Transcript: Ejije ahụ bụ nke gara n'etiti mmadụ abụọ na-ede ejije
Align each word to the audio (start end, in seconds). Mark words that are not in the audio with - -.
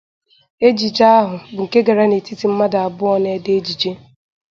Ejije 0.67 1.03
ahụ 1.19 1.35
bụ 1.53 1.61
nke 1.65 1.79
gara 1.85 2.03
n'etiti 2.07 2.45
mmadụ 2.49 2.77
abụọ 2.85 3.15
na-ede 3.23 3.51
ejije 3.59 3.91